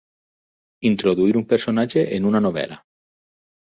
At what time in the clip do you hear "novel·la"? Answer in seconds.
2.47-2.83